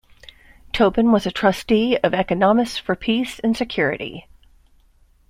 [0.73, 4.27] Tobin was a trustee of Economists for Peace and Security.